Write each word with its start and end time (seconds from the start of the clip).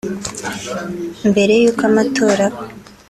Mbere 1.29 1.53
y’uko 1.61 1.81
amatora 1.89 2.45
aba 2.49 2.59